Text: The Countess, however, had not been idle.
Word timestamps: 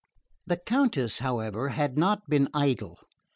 The 0.47 0.57
Countess, 0.57 1.19
however, 1.19 1.69
had 1.69 1.95
not 1.95 2.27
been 2.27 2.49
idle. 2.55 2.97